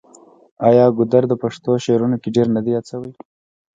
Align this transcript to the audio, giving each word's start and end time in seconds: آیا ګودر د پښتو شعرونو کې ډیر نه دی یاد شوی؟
آیا 0.67 0.85
ګودر 0.97 1.23
د 1.29 1.33
پښتو 1.43 1.71
شعرونو 1.85 2.17
کې 2.21 2.29
ډیر 2.35 2.47
نه 2.55 2.61
دی 2.65 2.71
یاد 2.75 2.85
شوی؟ 2.91 3.11